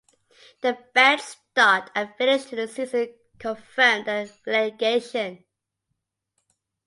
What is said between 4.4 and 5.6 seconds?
relegation.